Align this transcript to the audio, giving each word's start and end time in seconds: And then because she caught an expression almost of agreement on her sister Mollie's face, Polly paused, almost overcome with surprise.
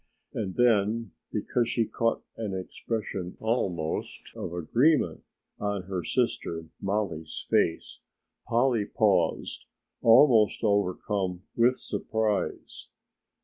And 0.33 0.55
then 0.55 1.11
because 1.31 1.69
she 1.69 1.85
caught 1.85 2.23
an 2.35 2.55
expression 2.57 3.37
almost 3.39 4.31
of 4.35 4.51
agreement 4.51 5.23
on 5.59 5.83
her 5.83 6.03
sister 6.03 6.65
Mollie's 6.81 7.45
face, 7.47 7.99
Polly 8.47 8.85
paused, 8.87 9.67
almost 10.01 10.63
overcome 10.63 11.43
with 11.55 11.77
surprise. 11.77 12.87